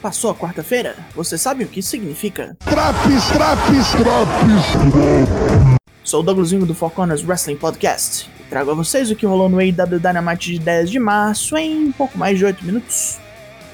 Passou 0.00 0.30
a 0.30 0.34
quarta-feira? 0.34 0.94
Você 1.14 1.36
sabe 1.36 1.64
o 1.64 1.68
que 1.68 1.80
isso 1.80 1.90
significa? 1.90 2.56
Traps, 2.60 3.26
traps, 3.32 3.90
traps. 3.90 5.78
Sou 6.04 6.20
o 6.20 6.22
Douglasinho 6.22 6.64
do 6.64 6.72
Four 6.72 6.92
Corners 6.92 7.24
Wrestling 7.24 7.56
Podcast 7.56 8.30
e 8.38 8.44
trago 8.44 8.70
a 8.70 8.74
vocês 8.74 9.10
o 9.10 9.16
que 9.16 9.26
rolou 9.26 9.48
no 9.48 9.58
AEW 9.58 9.98
Dynamite 9.98 10.52
de 10.52 10.60
10 10.60 10.90
de 10.90 11.00
março 11.00 11.56
em 11.56 11.90
pouco 11.90 12.16
mais 12.16 12.38
de 12.38 12.44
8 12.44 12.64
minutos. 12.64 13.18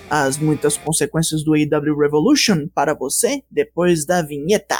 As 0.09 0.39
muitas 0.39 0.79
consequências 0.79 1.45
do 1.45 1.55
AEW 1.55 1.98
Revolution 1.98 2.68
para 2.75 2.95
você 2.95 3.43
depois 3.50 4.06
da 4.06 4.22
vinheta. 4.22 4.79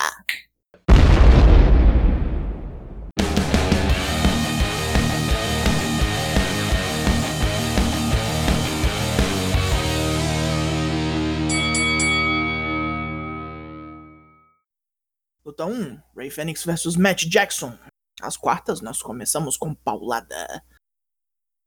Luta 15.47 15.67
1: 15.67 16.01
Ray 16.17 16.31
Phoenix 16.31 16.65
vs 16.65 16.97
Matt 16.97 17.27
Jackson. 17.27 17.77
As 18.23 18.35
quartas 18.35 18.81
nós 18.81 19.03
começamos 19.03 19.59
com 19.59 19.75
paulada. 19.75 20.65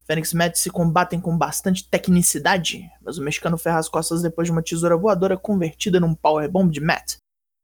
Phoenix 0.04 0.32
e 0.32 0.36
Matt 0.36 0.56
se 0.56 0.68
combatem 0.68 1.20
com 1.20 1.38
bastante 1.38 1.88
tecnicidade, 1.88 2.90
mas 3.00 3.18
o 3.18 3.22
mexicano 3.22 3.56
ferra 3.56 3.78
as 3.78 3.88
costas 3.88 4.20
depois 4.20 4.48
de 4.48 4.52
uma 4.52 4.64
tesoura 4.64 4.96
voadora 4.96 5.38
convertida 5.38 6.00
num 6.00 6.12
powerbomb 6.12 6.72
de 6.72 6.80
Matt, 6.80 7.18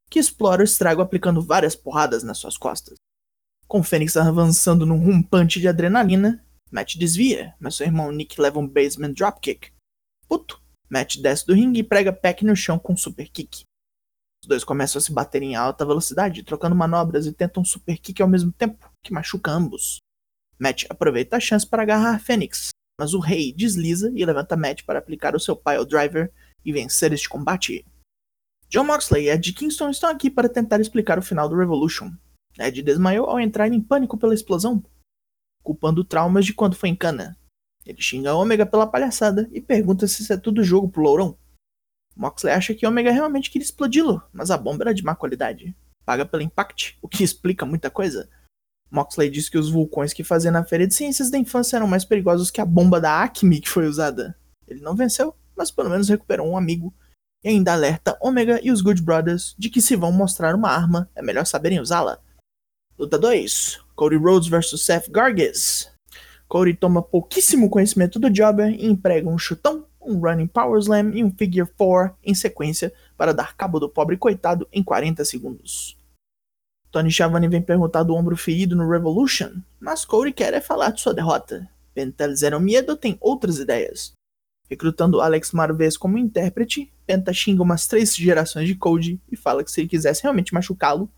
que 0.09 0.21
explora 0.21 0.61
o 0.61 0.65
estrago 0.65 1.03
aplicando 1.03 1.43
várias 1.43 1.75
porradas 1.75 2.23
nas 2.23 2.39
suas 2.39 2.57
costas. 2.57 2.95
Com 3.67 3.83
Phoenix 3.83 4.17
avançando 4.17 4.87
num 4.87 5.05
rompante 5.05 5.59
de 5.59 5.67
adrenalina, 5.67 6.47
Matt 6.71 6.95
desvia, 6.95 7.57
mas 7.59 7.75
seu 7.75 7.87
irmão 7.87 8.13
Nick 8.13 8.41
leva 8.41 8.61
um 8.61 8.69
basement 8.69 9.15
dropkick. 9.15 9.73
Puto, 10.29 10.63
Matt 10.89 11.17
desce 11.17 11.45
do 11.45 11.55
ringue 11.55 11.81
e 11.81 11.85
prega 11.85 12.13
Peck 12.13 12.45
no 12.45 12.55
chão 12.55 12.79
com 12.79 12.93
um 12.93 12.97
super 12.97 13.29
kick. 13.29 13.65
Os 14.45 14.47
dois 14.47 14.63
começam 14.63 14.99
a 14.99 15.03
se 15.03 15.11
bater 15.11 15.43
em 15.43 15.57
alta 15.57 15.87
velocidade, 15.87 16.43
trocando 16.43 16.77
manobras 16.77 17.25
e 17.25 17.33
tentam 17.33 17.63
um 17.63 17.65
super 17.65 17.97
kick 17.97 18.21
ao 18.21 18.29
mesmo 18.29 18.53
tempo, 18.53 18.93
que 19.03 19.11
machuca 19.11 19.51
ambos. 19.51 20.01
Matt 20.59 20.85
aproveita 20.91 21.39
a 21.39 21.41
chance 21.41 21.67
para 21.67 21.83
agarrar 21.83 22.19
Fênix, 22.19 22.69
mas 23.01 23.15
o 23.15 23.21
rei 23.21 23.55
desliza 23.55 24.13
e 24.15 24.23
levanta 24.23 24.55
Matt 24.55 24.83
para 24.85 24.99
aplicar 24.99 25.35
o 25.35 25.41
seu 25.41 25.57
pile 25.57 25.87
driver 25.87 26.31
e 26.63 26.75
vencer 26.75 27.11
este 27.15 27.27
combate. 27.27 27.87
John 28.69 28.85
Moxley 28.85 29.25
e 29.25 29.31
Ed 29.31 29.51
Kingston 29.51 29.89
estão 29.89 30.11
aqui 30.11 30.31
para 30.31 30.47
tentar 30.47 30.79
explicar 30.79 31.19
o 31.19 31.23
final 31.23 31.49
do 31.49 31.57
Revolution. 31.57 32.13
Ed 32.59 32.83
desmaiou 32.83 33.25
ao 33.25 33.41
entrar 33.41 33.73
em 33.73 33.81
pânico 33.81 34.19
pela 34.19 34.35
explosão, 34.35 34.85
culpando 35.63 36.05
traumas 36.05 36.45
de 36.45 36.53
quando 36.53 36.77
foi 36.77 36.91
em 36.91 36.95
cana. 36.95 37.35
Ele 37.87 38.03
xinga 38.03 38.35
Omega 38.35 38.67
pela 38.67 38.87
palhaçada 38.87 39.49
e 39.55 39.61
pergunta 39.63 40.07
se 40.07 40.21
isso 40.21 40.35
é 40.35 40.37
tudo 40.37 40.63
jogo 40.63 40.91
pro 40.91 41.03
Lourão. 41.03 41.35
Moxley 42.17 42.53
acha 42.53 42.75
que 42.75 42.87
Omega 42.87 43.11
realmente 43.11 43.51
queria 43.51 43.65
explodi-lo, 43.65 44.23
mas 44.33 44.51
a 44.51 44.57
bomba 44.57 44.85
era 44.85 44.95
de 44.95 45.03
má 45.03 45.15
qualidade. 45.15 45.75
Paga 46.05 46.25
pelo 46.25 46.43
impact, 46.43 46.97
o 47.03 47.09
que 47.09 47.25
explica 47.25 47.67
muita 47.67 47.91
coisa. 47.91 48.29
Moxley 48.91 49.29
diz 49.29 49.49
que 49.49 49.59
os 49.59 49.71
vulcões 49.71 50.13
que 50.13 50.23
fazia 50.23 50.51
na 50.51 50.65
Feira 50.65 50.87
de 50.87 50.95
Ciências 50.95 51.31
da 51.31 51.39
Infância 51.39 51.77
eram 51.77 51.89
mais 51.89 52.05
perigosos 52.05 52.51
que 52.51 52.61
a 52.61 52.65
bomba 52.65 53.01
da 53.01 53.23
Acme 53.23 53.61
que 53.61 53.69
foi 53.69 53.87
usada. 53.87 54.37
Ele 54.69 54.81
não 54.81 54.95
venceu, 54.95 55.35
mas 55.57 55.71
pelo 55.71 55.91
menos 55.91 56.09
recuperou 56.09 56.49
um 56.49 56.57
amigo. 56.57 56.95
E 57.43 57.49
ainda 57.49 57.73
alerta 57.73 58.17
Omega 58.21 58.61
e 58.63 58.71
os 58.71 58.81
Good 58.81 59.03
Brothers 59.03 59.55
de 59.59 59.69
que 59.69 59.83
se 59.83 59.97
vão 59.97 60.13
mostrar 60.13 60.55
uma 60.55 60.71
arma, 60.71 61.11
é 61.15 61.23
melhor 61.23 61.45
saberem 61.45 61.81
usá-la. 61.81 62.19
Luta 62.99 63.19
2: 63.19 63.81
Cody 63.97 64.17
Rhodes 64.17 64.49
vs 64.49 64.81
Seth 64.81 65.11
Gargis. 65.11 65.91
Cody 66.47 66.75
toma 66.75 67.03
pouquíssimo 67.03 67.69
conhecimento 67.69 68.19
do 68.19 68.33
Jobber 68.33 68.69
e 68.73 68.87
emprega 68.87 69.29
um 69.29 69.39
chutão 69.39 69.87
um 70.05 70.21
Running 70.21 70.47
Power 70.47 70.79
Slam 70.79 71.11
e 71.15 71.25
um 71.25 71.31
Figure 71.31 71.69
4 71.77 72.17
em 72.23 72.35
sequência 72.35 72.93
para 73.17 73.33
dar 73.33 73.57
cabo 73.57 73.81
do 73.81 73.89
pobre 73.89 74.17
coitado 74.17 74.69
em 74.73 74.83
40 74.83 75.25
segundos. 75.25 75.97
Tony 76.91 77.11
Schiavone 77.11 77.49
vem 77.49 77.61
perguntar 77.61 78.05
do 78.05 78.15
ombro 78.15 78.37
ferido 78.37 78.77
no 78.77 78.89
Revolution, 78.89 79.61
mas 79.81 80.05
Cody 80.05 80.33
quer 80.33 80.55
é 80.55 80.61
falar 80.61 80.91
de 80.91 81.01
sua 81.01 81.13
derrota. 81.13 81.69
Penta 81.93 82.33
Zero 82.35 82.61
Miedo 82.61 82.97
tem 82.97 83.17
outras 83.21 83.59
ideias. 83.59 84.13
Recrutando 84.71 85.21
Alex 85.21 85.51
Marvez 85.53 85.97
como 85.97 86.19
intérprete, 86.19 86.93
Penta 87.05 87.33
xinga 87.33 87.63
umas 87.63 87.87
três 87.87 88.15
gerações 88.15 88.69
de 88.69 88.75
Cody 88.75 89.21
e 89.31 89.37
fala 89.37 89.65
que 89.65 89.71
se 89.71 89.81
ele 89.81 89.89
quisesse 89.89 90.23
realmente 90.23 90.55
machucá-lo, 90.55 91.11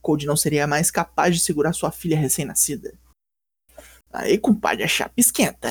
Cody 0.00 0.26
não 0.26 0.36
seria 0.36 0.66
mais 0.66 0.90
capaz 0.90 1.34
de 1.34 1.42
segurar 1.42 1.72
sua 1.72 1.90
filha 1.90 2.16
recém-nascida. 2.16 2.94
Aí, 4.10 4.38
compadre, 4.38 4.82
a 4.82 4.88
chapa 4.88 5.12
esquenta. 5.16 5.68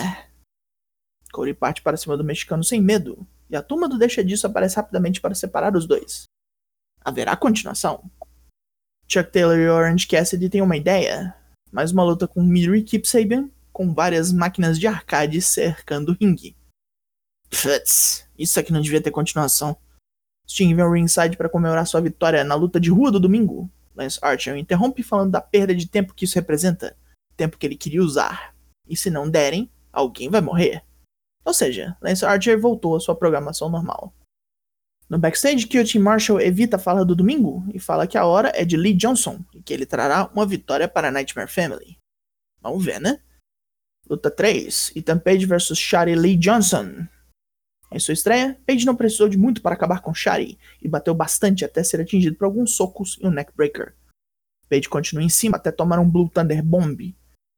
Cody 1.38 1.53
parte 1.53 1.84
para 1.84 1.96
cima 1.96 2.18
do 2.18 2.24
mexicano 2.24 2.64
sem 2.64 2.81
medo, 2.81 3.28
e 3.48 3.56
a 3.56 3.62
turma 3.62 3.88
do 3.88 4.00
Deixa 4.00 4.24
Disso 4.24 4.48
aparece 4.48 4.75
rapidamente 4.75 5.22
para 5.22 5.36
separar 5.36 5.75
os 5.75 5.86
dois. 5.86 6.24
Haverá 7.06 7.38
continuação? 7.38 8.09
Chuck 9.08 9.31
Taylor 9.31 9.56
e 9.56 9.70
Orange 9.70 10.08
Cassidy 10.08 10.50
têm 10.50 10.64
uma 10.64 10.75
ideia, 10.75 11.36
mais 11.72 11.92
uma 11.92 12.03
luta 12.03 12.28
com 12.28 12.42
Miri 12.42 12.84
Keep 12.84 13.08
Sabian, 13.08 13.52
com 13.72 13.94
várias 13.94 14.34
máquinas 14.34 14.80
de 14.80 14.88
arcade 14.88 15.40
cercando 15.40 16.12
o 16.12 16.18
ringue. 16.20 16.58
Putz, 17.52 18.28
isso 18.36 18.59
aqui 18.59 18.74
não 18.74 18.81
devia 18.81 19.00
ter 19.00 19.12
continuação. 19.12 19.78
Sting 20.50 20.74
vem 20.74 20.84
ao 20.84 20.92
ringside 20.92 21.38
para 21.38 21.50
comemorar 21.50 21.86
sua 21.86 22.02
vitória 22.02 22.44
na 22.44 22.56
luta 22.56 22.80
de 22.80 22.90
rua 22.90 23.12
do 23.12 23.19
domingo. 23.19 23.69
Lance 23.96 24.18
Archer 24.24 24.58
interrompe 24.58 25.04
falando 25.04 25.31
da 25.31 25.42
perda 25.42 25.75
de 25.75 25.88
tempo 25.88 26.16
que 26.16 26.25
isso 26.25 26.36
representa, 26.36 26.98
tempo 27.36 27.58
que 27.59 27.66
ele 27.68 27.78
queria 27.78 28.02
usar. 28.02 28.56
E 28.90 28.98
se 28.98 29.12
não 29.12 29.30
derem, 29.30 29.69
alguém 29.94 30.30
vai 30.30 30.42
morrer. 30.42 30.87
Ou 31.47 31.53
seja, 31.53 31.96
Lance 32.02 32.25
Archer 32.25 32.59
voltou 32.59 32.97
à 32.97 33.00
sua 33.00 33.16
programação 33.16 33.69
normal. 33.69 34.13
No 35.09 35.18
backstage, 35.18 35.66
QT 35.66 35.97
Marshall 35.97 36.41
evita 36.41 36.75
a 36.75 36.80
fala 36.80 37.06
do 37.06 37.16
domingo 37.16 37.66
e 37.74 37.80
fala 37.80 38.06
que 38.06 38.18
a 38.18 38.25
hora 38.25 38.52
é 38.53 38.66
de 38.66 38.75
Lee 38.75 38.94
Johnson 38.94 39.40
e 39.53 39.62
que 39.62 39.74
ele 39.74 39.86
trará 39.86 40.30
uma 40.34 40.46
vitória 40.46 40.90
para 40.90 41.07
a 41.07 41.12
Nightmare 41.12 41.50
Family. 41.50 41.97
Vamos 42.62 42.84
ver, 42.84 43.00
né? 43.00 43.22
Luta 44.09 44.30
3: 44.30 44.91
Ethan 44.94 45.19
Page 45.19 45.46
vs 45.46 45.78
Shari 45.78 46.16
Lee 46.16 46.36
Johnson. 46.36 47.07
Em 47.94 48.00
sua 48.00 48.13
estreia, 48.13 48.59
Page 48.68 48.86
não 48.86 48.97
precisou 48.97 49.30
de 49.30 49.38
muito 49.38 49.62
para 49.62 49.74
acabar 49.74 50.02
com 50.02 50.13
Shari 50.13 50.59
e 50.81 50.90
bateu 50.90 51.13
bastante 51.13 51.63
até 51.63 51.81
ser 51.81 52.02
atingido 52.02 52.36
por 52.36 52.44
alguns 52.44 52.75
socos 52.75 53.18
e 53.22 53.25
um 53.25 53.31
neckbreaker. 53.31 53.96
Page 54.69 54.90
continua 54.90 55.24
em 55.24 55.30
cima 55.30 55.56
até 55.56 55.72
tomar 55.72 55.97
um 55.97 56.12
Blue 56.12 56.28
Thunder 56.28 56.62
Bomb. 56.62 57.16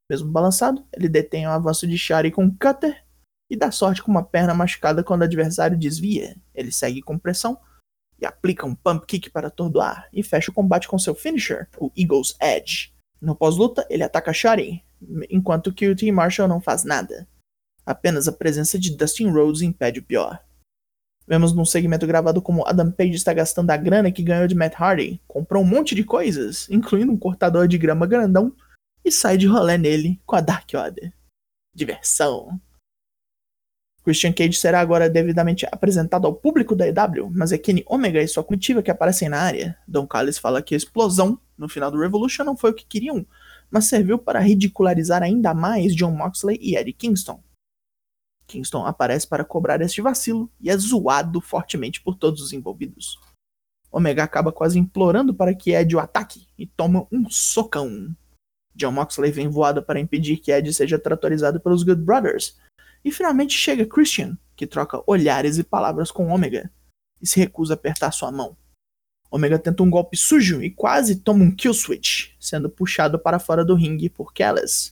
Mesmo 0.08 0.30
balançado, 0.30 0.86
ele 0.92 1.08
detém 1.08 1.48
o 1.48 1.50
avanço 1.50 1.88
de 1.88 1.98
Shari 1.98 2.30
com 2.30 2.44
um 2.44 2.56
cutter 2.56 3.09
e 3.50 3.56
dá 3.56 3.72
sorte 3.72 4.00
com 4.00 4.10
uma 4.10 4.22
perna 4.22 4.54
machucada 4.54 5.02
quando 5.02 5.22
o 5.22 5.24
adversário 5.24 5.76
desvia. 5.76 6.36
Ele 6.54 6.70
segue 6.70 7.02
com 7.02 7.18
pressão 7.18 7.58
e 8.20 8.24
aplica 8.24 8.64
um 8.64 8.74
pump 8.74 9.04
kick 9.06 9.28
para 9.30 9.48
atordoar 9.48 10.08
e 10.12 10.22
fecha 10.22 10.50
o 10.50 10.54
combate 10.54 10.86
com 10.86 10.98
seu 10.98 11.14
finisher, 11.14 11.68
o 11.76 11.90
Eagle's 11.96 12.36
Edge. 12.40 12.94
No 13.20 13.34
pós-luta, 13.34 13.84
ele 13.90 14.04
ataca 14.04 14.32
Shari, 14.32 14.84
enquanto 15.28 15.72
que 15.72 15.88
o 15.88 15.96
Team 15.96 16.14
Marshall 16.14 16.48
não 16.48 16.60
faz 16.60 16.84
nada. 16.84 17.26
Apenas 17.84 18.28
a 18.28 18.32
presença 18.32 18.78
de 18.78 18.96
Dustin 18.96 19.30
Rhodes 19.30 19.62
impede 19.62 19.98
o 19.98 20.04
pior. 20.04 20.40
Vemos 21.26 21.52
num 21.52 21.64
segmento 21.64 22.06
gravado 22.06 22.40
como 22.42 22.66
Adam 22.66 22.90
Page 22.90 23.14
está 23.14 23.32
gastando 23.32 23.70
a 23.70 23.76
grana 23.76 24.10
que 24.10 24.22
ganhou 24.22 24.46
de 24.46 24.54
Matt 24.54 24.74
Hardy, 24.74 25.20
comprou 25.26 25.62
um 25.62 25.66
monte 25.66 25.94
de 25.94 26.04
coisas, 26.04 26.68
incluindo 26.70 27.12
um 27.12 27.16
cortador 27.16 27.68
de 27.68 27.78
grama 27.78 28.06
grandão, 28.06 28.54
e 29.04 29.10
sai 29.10 29.36
de 29.36 29.46
rolê 29.46 29.78
nele 29.78 30.20
com 30.26 30.36
a 30.36 30.40
Dark 30.40 30.68
Order. 30.74 31.12
Diversão. 31.74 32.60
Christian 34.10 34.32
Cage 34.32 34.54
será 34.54 34.80
agora 34.80 35.08
devidamente 35.08 35.64
apresentado 35.70 36.26
ao 36.26 36.34
público 36.34 36.74
da 36.74 36.88
EW, 36.88 37.30
mas 37.32 37.52
é 37.52 37.58
Kenny 37.58 37.84
Omega 37.86 38.20
e 38.20 38.26
sua 38.26 38.42
comitiva 38.42 38.82
que 38.82 38.90
aparecem 38.90 39.28
na 39.28 39.38
área. 39.38 39.78
Don 39.86 40.04
Callis 40.04 40.36
fala 40.36 40.60
que 40.60 40.74
a 40.74 40.76
explosão 40.76 41.38
no 41.56 41.68
final 41.68 41.92
do 41.92 42.00
Revolution 42.00 42.42
não 42.42 42.56
foi 42.56 42.72
o 42.72 42.74
que 42.74 42.84
queriam, 42.84 43.24
mas 43.70 43.84
serviu 43.84 44.18
para 44.18 44.40
ridicularizar 44.40 45.22
ainda 45.22 45.54
mais 45.54 45.94
John 45.94 46.10
Moxley 46.10 46.58
e 46.60 46.74
Eddie 46.74 46.92
Kingston. 46.92 47.40
Kingston 48.48 48.84
aparece 48.84 49.28
para 49.28 49.44
cobrar 49.44 49.80
este 49.80 50.02
vacilo 50.02 50.50
e 50.60 50.70
é 50.70 50.76
zoado 50.76 51.40
fortemente 51.40 52.02
por 52.02 52.16
todos 52.16 52.42
os 52.42 52.52
envolvidos. 52.52 53.16
Omega 53.92 54.24
acaba 54.24 54.50
quase 54.50 54.76
implorando 54.76 55.32
para 55.32 55.54
que 55.54 55.70
Ed 55.70 55.94
o 55.94 56.00
ataque 56.00 56.48
e 56.58 56.66
toma 56.66 57.06
um 57.12 57.30
socão. 57.30 58.12
John 58.74 58.90
Moxley 58.90 59.30
vem 59.30 59.46
voado 59.46 59.84
para 59.84 60.00
impedir 60.00 60.38
que 60.38 60.50
Ed 60.50 60.72
seja 60.72 60.98
tratorizado 60.98 61.60
pelos 61.60 61.84
Good 61.84 62.02
Brothers, 62.02 62.58
e 63.04 63.10
finalmente 63.10 63.56
chega 63.56 63.86
Christian, 63.86 64.36
que 64.56 64.66
troca 64.66 65.02
olhares 65.06 65.58
e 65.58 65.64
palavras 65.64 66.10
com 66.10 66.28
Omega 66.28 66.70
e 67.20 67.26
se 67.26 67.38
recusa 67.38 67.74
a 67.74 67.76
apertar 67.76 68.10
sua 68.12 68.32
mão. 68.32 68.56
Omega 69.30 69.58
tenta 69.58 69.82
um 69.82 69.90
golpe 69.90 70.16
sujo 70.16 70.62
e 70.62 70.70
quase 70.70 71.16
toma 71.16 71.44
um 71.44 71.54
kill 71.54 71.72
switch, 71.72 72.30
sendo 72.40 72.68
puxado 72.68 73.18
para 73.18 73.38
fora 73.38 73.64
do 73.64 73.74
ringue 73.74 74.08
por 74.08 74.32
Kellis. 74.32 74.90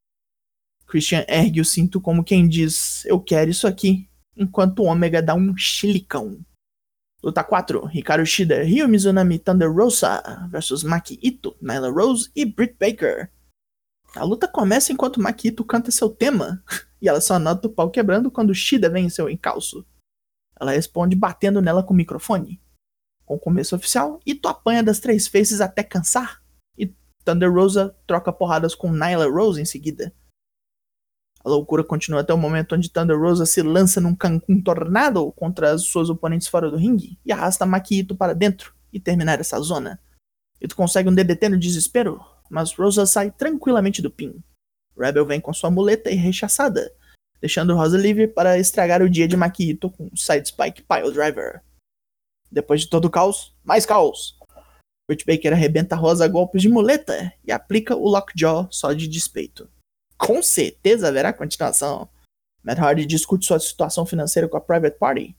Christian 0.87 1.25
ergue 1.29 1.61
o 1.61 1.65
cinto 1.65 2.01
como 2.01 2.25
quem 2.25 2.49
diz: 2.49 3.05
Eu 3.05 3.21
quero 3.21 3.51
isso 3.51 3.67
aqui, 3.67 4.09
enquanto 4.37 4.85
Omega 4.85 5.21
dá 5.21 5.35
um 5.35 5.57
chilicão. 5.57 6.41
Luta 7.23 7.43
4: 7.43 7.91
Hikaru 7.93 8.25
Shida, 8.25 8.63
Ryo 8.63 8.89
Mizunami 8.89 9.39
Thunder 9.41 9.73
Rosa 9.73 10.23
vs 10.51 10.85
Maki 10.85 11.19
Ito, 11.21 11.57
Nyla 11.61 11.91
Rose 11.91 12.31
e 12.35 12.45
Britt 12.45 12.77
Baker. 12.79 13.31
A 14.15 14.25
luta 14.25 14.49
começa 14.49 14.93
enquanto 14.93 15.21
Maki 15.21 15.49
Ito 15.49 15.65
canta 15.65 15.91
seu 15.91 16.09
tema, 16.09 16.63
e 17.01 17.09
ela 17.09 17.21
só 17.21 17.39
nota 17.39 17.69
o 17.69 17.71
pau 17.71 17.91
quebrando 17.91 18.31
quando 18.31 18.55
Shida 18.55 18.89
vem 18.89 19.07
em 19.07 19.11
seu 19.11 19.29
encalço. 19.29 19.87
Ela 20.59 20.73
responde 20.73 21.15
batendo 21.15 21.61
nela 21.61 21.83
com 21.83 21.93
o 21.93 21.97
microfone. 21.97 22.61
Com 23.25 23.35
o 23.35 23.39
começo 23.39 23.77
oficial, 23.77 24.21
Ito 24.27 24.49
apanha 24.49 24.83
das 24.83 24.99
três 24.99 25.29
faces 25.29 25.61
até 25.61 25.83
cansar. 25.83 26.43
E 26.77 26.93
Thunder 27.25 27.53
Rosa 27.53 27.95
troca 28.07 28.33
porradas 28.33 28.75
com 28.75 28.91
Nyla 28.91 29.31
Rose 29.31 29.61
em 29.61 29.67
seguida. 29.67 30.13
A 31.45 31.49
loucura 31.49 31.85
continua 31.85 32.23
até 32.23 32.35
o 32.35 32.39
momento 32.39 32.75
onde 32.75 32.91
Thunder 32.91 33.19
Rosa 33.19 33.47
se 33.47 33.63
lança 33.63 34.01
num 34.01 34.15
Cancun 34.15 34.61
Tornado 34.61 35.31
contra 35.33 35.73
as 35.73 35.83
suas 35.83 36.11
oponentes 36.11 36.49
fora 36.49 36.71
do 36.71 36.77
ringue 36.77 37.19
e 37.25 37.31
arrasta 37.31 37.65
Maki 37.65 38.01
Ito 38.01 38.17
para 38.17 38.35
dentro 38.35 38.75
e 38.93 38.99
terminar 38.99 39.39
essa 39.39 39.61
zona. 39.61 40.01
Ito 40.61 40.75
consegue 40.75 41.09
um 41.09 41.15
DDT 41.15 41.51
no 41.51 41.59
desespero, 41.59 42.21
mas 42.51 42.73
Rosa 42.73 43.07
sai 43.07 43.31
tranquilamente 43.31 44.03
do 44.03 44.11
pin. 44.11 44.43
Rebel 44.99 45.27
vem 45.27 45.41
com 45.41 45.53
sua 45.53 45.71
muleta 45.71 46.11
e 46.11 46.15
rechaçada, 46.15 46.93
deixando 47.41 47.75
Rosa 47.75 47.97
livre 47.97 48.27
para 48.27 48.59
estragar 48.59 49.03
o 49.03 49.11
dia 49.11 49.29
de 49.29 49.37
Maki 49.37 49.71
Ito 49.71 49.91
com 49.91 50.11
Side 50.17 50.49
Spike 50.49 50.83
Pile 50.83 51.13
Driver. 51.13 51.63
Depois 52.51 52.81
de 52.81 52.89
todo 52.89 53.05
o 53.07 53.11
caos, 53.11 53.55
mais 53.63 53.87
caos! 53.87 54.37
Britt 55.09 55.25
Baker 55.25 55.53
arrebenta 55.53 55.97
Rosa 55.97 56.25
a 56.25 56.29
golpes 56.29 56.61
de 56.61 56.69
muleta 56.69 57.33
e 57.45 57.53
aplica 57.53 57.97
o 57.97 58.09
Lockjaw 58.09 58.69
só 58.71 58.93
de 58.93 59.09
despeito 59.09 59.69
com 60.19 60.43
certeza 60.43 61.09
haverá 61.09 61.33
continuação. 61.33 62.09
Matt 62.63 62.81
Hardy 62.81 63.07
discute 63.07 63.47
sua 63.47 63.61
situação 63.61 64.05
financeira 64.05 64.49
com 64.49 64.57
a 64.57 64.61
Private 64.61 64.99
Party 64.99 65.37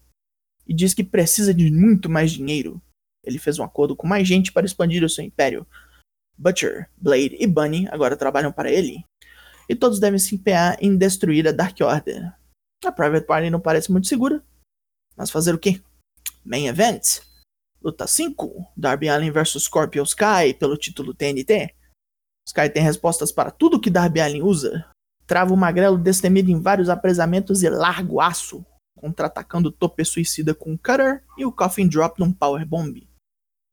e 0.65 0.73
diz 0.73 0.93
que 0.93 1.03
precisa 1.03 1.53
de 1.53 1.69
muito 1.69 2.09
mais 2.09 2.31
dinheiro. 2.31 2.81
Ele 3.23 3.37
fez 3.37 3.59
um 3.59 3.63
acordo 3.63 3.95
com 3.95 4.07
mais 4.07 4.25
gente 4.27 4.53
para 4.53 4.65
expandir 4.65 5.03
o 5.03 5.09
seu 5.09 5.23
império. 5.23 5.67
Butcher, 6.39 6.89
Blade 6.97 7.35
e 7.37 7.45
Bunny 7.45 7.85
agora 7.91 8.15
trabalham 8.15 8.49
para 8.49 8.71
ele. 8.71 9.03
E 9.67 9.75
todos 9.75 9.99
devem 9.99 10.17
se 10.17 10.35
empenhar 10.35 10.77
em 10.81 10.95
destruir 10.95 11.45
a 11.45 11.51
Dark 11.51 11.77
Order. 11.81 12.33
A 12.85 12.91
Private 12.93 13.27
Party 13.27 13.49
não 13.49 13.59
parece 13.59 13.91
muito 13.91 14.07
segura. 14.07 14.41
Mas 15.17 15.29
fazer 15.29 15.53
o 15.53 15.59
quê? 15.59 15.81
Main 16.45 16.67
Event. 16.67 17.19
Luta 17.83 18.07
5. 18.07 18.71
Darby 18.75 19.09
Allin 19.09 19.31
vs 19.31 19.63
Scorpio 19.63 20.01
Sky 20.03 20.53
pelo 20.57 20.77
título 20.77 21.13
TNT. 21.13 21.75
Sky 22.47 22.69
tem 22.73 22.81
respostas 22.81 23.33
para 23.33 23.51
tudo 23.51 23.79
que 23.79 23.89
Darby 23.89 24.21
Allin 24.21 24.41
usa. 24.41 24.85
Trava 25.27 25.53
o 25.53 25.57
magrelo 25.57 25.97
destemido 25.97 26.49
em 26.49 26.61
vários 26.61 26.87
apresamentos 26.87 27.63
e 27.63 27.69
larga 27.69 28.11
o 28.11 28.21
aço, 28.21 28.65
contra-atacando 28.97 29.69
o 29.69 29.71
tope 29.71 30.05
suicida 30.05 30.55
com 30.55 30.73
o 30.73 30.77
Cutter 30.77 31.21
e 31.37 31.45
o 31.45 31.51
Coffin 31.51 31.87
Drop 31.87 32.17
num 32.17 32.31
Power 32.31 32.65
Bomb. 32.65 33.08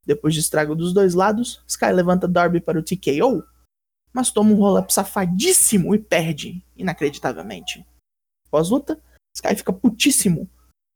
Depois 0.06 0.32
de 0.32 0.40
estrago 0.40 0.76
dos 0.76 0.94
dois 0.94 1.14
lados, 1.14 1.62
Sky 1.66 1.90
levanta 1.92 2.28
Darby 2.28 2.60
para 2.60 2.78
o 2.78 2.82
TKO, 2.82 3.42
mas 4.12 4.30
toma 4.30 4.52
um 4.52 4.56
roll-up 4.56 4.92
safadíssimo 4.92 5.94
e 5.94 5.98
perde, 5.98 6.64
inacreditavelmente. 6.76 7.84
Pós-luta, 8.48 9.02
Sky 9.34 9.56
fica 9.56 9.72
putíssimo 9.72 10.48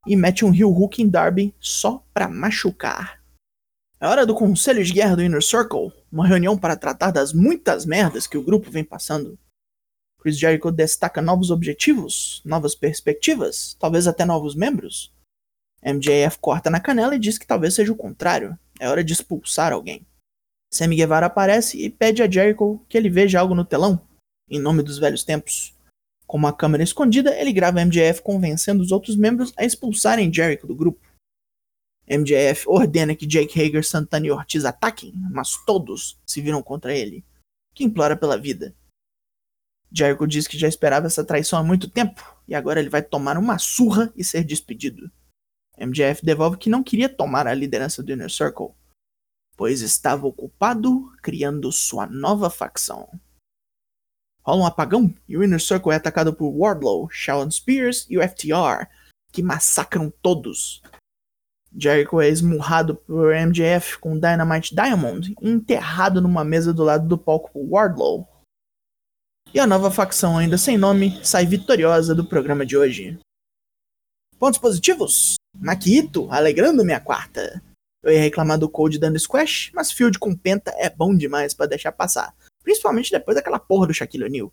e 0.06 0.16
mete 0.16 0.44
um 0.44 0.54
heel 0.54 0.70
hook 0.70 1.02
em 1.02 1.08
Darby 1.08 1.54
só 1.60 2.02
pra 2.14 2.28
machucar. 2.28 3.20
É 4.00 4.06
hora 4.06 4.24
do 4.24 4.34
Conselho 4.34 4.82
de 4.82 4.94
Guerra 4.94 5.16
do 5.16 5.22
Inner 5.22 5.42
Circle, 5.42 5.92
uma 6.10 6.26
reunião 6.26 6.56
para 6.56 6.76
tratar 6.76 7.10
das 7.10 7.34
muitas 7.34 7.84
merdas 7.84 8.26
que 8.26 8.38
o 8.38 8.42
grupo 8.42 8.70
vem 8.70 8.84
passando. 8.84 9.38
Chris 10.18 10.38
Jericho 10.38 10.70
destaca 10.70 11.20
novos 11.20 11.50
objetivos, 11.50 12.40
novas 12.44 12.74
perspectivas, 12.74 13.76
talvez 13.78 14.06
até 14.06 14.24
novos 14.24 14.54
membros. 14.54 15.12
MJF 15.82 16.38
corta 16.38 16.68
na 16.68 16.80
canela 16.80 17.14
e 17.14 17.18
diz 17.18 17.38
que 17.38 17.46
talvez 17.46 17.74
seja 17.74 17.92
o 17.92 17.96
contrário, 17.96 18.58
é 18.78 18.88
hora 18.88 19.02
de 19.02 19.12
expulsar 19.12 19.72
alguém. 19.72 20.06
Sammy 20.72 20.96
Guevara 20.96 21.26
aparece 21.26 21.82
e 21.82 21.90
pede 21.90 22.22
a 22.22 22.30
Jericho 22.30 22.84
que 22.88 22.96
ele 22.96 23.10
veja 23.10 23.40
algo 23.40 23.54
no 23.54 23.64
telão, 23.64 24.00
em 24.48 24.60
nome 24.60 24.82
dos 24.82 24.98
velhos 24.98 25.24
tempos. 25.24 25.74
Com 26.26 26.38
uma 26.38 26.52
câmera 26.52 26.84
escondida, 26.84 27.34
ele 27.36 27.52
grava 27.52 27.84
MJF 27.84 28.22
convencendo 28.22 28.82
os 28.82 28.92
outros 28.92 29.16
membros 29.16 29.52
a 29.56 29.64
expulsarem 29.64 30.32
Jericho 30.32 30.66
do 30.66 30.76
grupo. 30.76 31.00
MJF 32.08 32.68
ordena 32.68 33.16
que 33.16 33.26
Jake 33.26 33.60
Hager, 33.60 33.84
Santana 33.84 34.26
e 34.26 34.30
Ortiz 34.30 34.64
ataquem, 34.64 35.12
mas 35.30 35.56
todos 35.64 36.20
se 36.26 36.40
viram 36.40 36.62
contra 36.62 36.94
ele, 36.94 37.24
que 37.74 37.84
implora 37.84 38.16
pela 38.16 38.38
vida. 38.38 38.74
Jericho 39.92 40.26
diz 40.26 40.46
que 40.46 40.58
já 40.58 40.68
esperava 40.68 41.08
essa 41.08 41.24
traição 41.24 41.58
há 41.58 41.64
muito 41.64 41.88
tempo 41.88 42.22
e 42.46 42.54
agora 42.54 42.78
ele 42.78 42.88
vai 42.88 43.02
tomar 43.02 43.36
uma 43.36 43.58
surra 43.58 44.12
e 44.16 44.22
ser 44.22 44.44
despedido. 44.44 45.10
MJF 45.80 46.24
devolve 46.24 46.58
que 46.58 46.70
não 46.70 46.82
queria 46.82 47.08
tomar 47.08 47.46
a 47.46 47.54
liderança 47.54 48.02
do 48.02 48.12
Inner 48.12 48.30
Circle, 48.30 48.74
pois 49.56 49.80
estava 49.80 50.26
ocupado 50.26 51.10
criando 51.22 51.72
sua 51.72 52.06
nova 52.06 52.50
facção. 52.50 53.08
Rola 54.42 54.62
um 54.62 54.66
apagão 54.66 55.14
e 55.28 55.36
o 55.36 55.44
Inner 55.44 55.60
Circle 55.60 55.92
é 55.92 55.96
atacado 55.96 56.34
por 56.34 56.50
Wardlow, 56.50 57.08
Shawn 57.10 57.50
Spears 57.50 58.06
e 58.08 58.18
o 58.18 58.22
FTR, 58.22 58.86
que 59.32 59.42
massacram 59.42 60.12
todos, 60.22 60.82
Jericho 61.76 62.20
é 62.20 62.28
esmurrado 62.28 62.96
por 62.96 63.32
MJF 63.32 63.98
com 63.98 64.18
Dynamite 64.18 64.74
Diamond 64.74 65.34
e 65.40 65.48
enterrado 65.48 66.20
numa 66.20 66.44
mesa 66.44 66.74
do 66.74 66.82
lado 66.82 67.06
do 67.06 67.16
palco 67.16 67.50
por 67.52 67.64
Wardlow. 67.64 68.28
E 69.54 69.60
a 69.60 69.66
nova 69.66 69.90
facção, 69.90 70.36
ainda 70.36 70.58
sem 70.58 70.76
nome, 70.76 71.24
sai 71.24 71.46
vitoriosa 71.46 72.14
do 72.14 72.24
programa 72.24 72.66
de 72.66 72.76
hoje. 72.76 73.18
Pontos 74.38 74.58
positivos? 74.58 75.34
Makito, 75.60 76.26
alegrando 76.32 76.84
minha 76.84 76.98
quarta. 76.98 77.62
Eu 78.02 78.10
ia 78.10 78.20
reclamar 78.20 78.58
do 78.58 78.68
Code 78.68 78.98
dando 78.98 79.18
squash, 79.18 79.70
mas 79.74 79.92
Field 79.92 80.18
com 80.18 80.34
penta 80.34 80.70
é 80.78 80.88
bom 80.88 81.14
demais 81.14 81.52
para 81.52 81.66
deixar 81.66 81.92
passar. 81.92 82.34
Principalmente 82.62 83.10
depois 83.10 83.36
daquela 83.36 83.58
porra 83.58 83.86
do 83.86 83.92
Shaquille 83.92 84.24
O'Neal. 84.24 84.50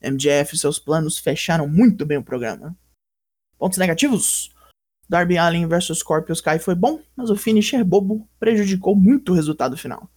MJF 0.00 0.54
e 0.54 0.58
seus 0.58 0.78
planos 0.78 1.18
fecharam 1.18 1.66
muito 1.66 2.06
bem 2.06 2.18
o 2.18 2.22
programa. 2.22 2.76
Pontos 3.58 3.78
negativos? 3.78 4.54
Darby 5.08 5.36
Allin 5.36 5.66
vs 5.66 5.98
Scorpio 5.98 6.32
Sky 6.34 6.60
foi 6.60 6.76
bom, 6.76 7.02
mas 7.16 7.30
o 7.30 7.36
finisher 7.36 7.84
bobo 7.84 8.28
prejudicou 8.38 8.94
muito 8.94 9.32
o 9.32 9.34
resultado 9.34 9.76
final. 9.76 10.08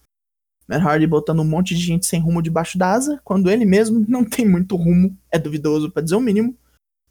Matt 0.68 0.82
Hardy 0.82 1.06
botando 1.06 1.40
um 1.40 1.44
monte 1.44 1.74
de 1.74 1.80
gente 1.80 2.06
sem 2.06 2.20
rumo 2.20 2.40
debaixo 2.40 2.78
da 2.78 2.92
asa, 2.92 3.20
quando 3.24 3.50
ele 3.50 3.64
mesmo 3.64 4.04
não 4.08 4.24
tem 4.24 4.48
muito 4.48 4.76
rumo, 4.76 5.18
é 5.32 5.38
duvidoso 5.38 5.90
para 5.90 6.02
dizer 6.02 6.14
o 6.14 6.20
mínimo. 6.20 6.56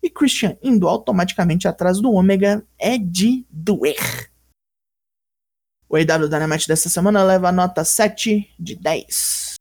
E 0.04 0.10
Christian 0.10 0.58
indo 0.62 0.88
automaticamente 0.88 1.68
atrás 1.68 2.00
do 2.00 2.12
Ômega 2.12 2.66
é 2.78 2.98
de 2.98 3.46
doer. 3.50 4.32
O 5.88 5.96
AW 5.96 6.30
Dynamite 6.30 6.68
dessa 6.68 6.90
semana 6.90 7.24
leva 7.24 7.50
a 7.50 7.52
nota 7.52 7.84
7 7.84 8.50
de 8.58 8.76
10. 8.76 9.56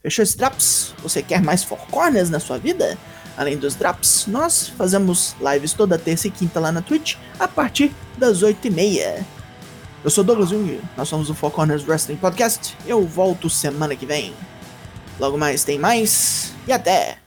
Fechou 0.00 0.22
esse 0.22 0.36
traps? 0.36 0.94
Você 0.98 1.22
quer 1.22 1.40
mais 1.40 1.62
Four 1.62 1.78
Corners 1.86 2.28
na 2.28 2.40
sua 2.40 2.58
vida? 2.58 2.98
Além 3.36 3.56
dos 3.56 3.74
drops, 3.74 4.26
nós 4.26 4.68
fazemos 4.68 5.34
lives 5.40 5.72
toda 5.72 5.98
terça 5.98 6.26
e 6.26 6.30
quinta 6.30 6.60
lá 6.60 6.70
na 6.70 6.82
Twitch 6.82 7.16
a 7.38 7.48
partir 7.48 7.94
das 8.18 8.42
8h30. 8.42 9.24
Eu 10.04 10.10
sou 10.10 10.24
Douglas 10.24 10.50
Jung, 10.50 10.80
nós 10.96 11.08
somos 11.08 11.30
o 11.30 11.34
Four 11.34 11.52
Corners 11.52 11.86
Wrestling 11.86 12.16
Podcast. 12.16 12.76
Eu 12.84 13.06
volto 13.06 13.48
semana 13.48 13.94
que 13.94 14.04
vem. 14.04 14.34
Logo 15.20 15.38
mais 15.38 15.62
tem 15.62 15.78
mais 15.78 16.52
e 16.66 16.72
até! 16.72 17.21